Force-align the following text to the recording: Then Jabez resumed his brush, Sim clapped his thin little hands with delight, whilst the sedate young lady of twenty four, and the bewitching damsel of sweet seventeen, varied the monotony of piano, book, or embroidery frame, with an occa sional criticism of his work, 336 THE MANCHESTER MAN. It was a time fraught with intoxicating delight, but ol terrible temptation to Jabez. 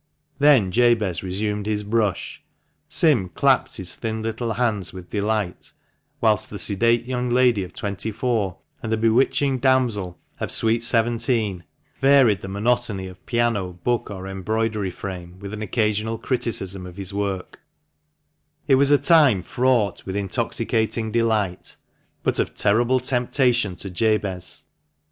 Then 0.39 0.71
Jabez 0.71 1.21
resumed 1.21 1.67
his 1.67 1.83
brush, 1.83 2.41
Sim 2.87 3.29
clapped 3.29 3.77
his 3.77 3.93
thin 3.93 4.23
little 4.23 4.53
hands 4.53 4.91
with 4.91 5.11
delight, 5.11 5.73
whilst 6.19 6.49
the 6.49 6.57
sedate 6.57 7.05
young 7.05 7.29
lady 7.29 7.63
of 7.63 7.71
twenty 7.71 8.09
four, 8.11 8.57
and 8.81 8.91
the 8.91 8.97
bewitching 8.97 9.59
damsel 9.59 10.17
of 10.39 10.49
sweet 10.49 10.83
seventeen, 10.83 11.65
varied 11.99 12.41
the 12.41 12.47
monotony 12.47 13.05
of 13.05 13.23
piano, 13.27 13.73
book, 13.83 14.09
or 14.09 14.27
embroidery 14.27 14.89
frame, 14.89 15.37
with 15.39 15.53
an 15.53 15.59
occa 15.59 15.91
sional 15.91 16.19
criticism 16.19 16.87
of 16.87 16.97
his 16.97 17.13
work, 17.13 17.61
336 18.65 18.67
THE 18.67 18.73
MANCHESTER 18.73 18.73
MAN. 18.73 18.73
It 18.73 18.75
was 18.79 18.91
a 18.91 18.97
time 18.97 19.41
fraught 19.43 20.05
with 20.07 20.15
intoxicating 20.15 21.11
delight, 21.11 21.75
but 22.23 22.39
ol 22.39 22.47
terrible 22.47 22.99
temptation 22.99 23.75
to 23.75 23.91
Jabez. 23.91 24.65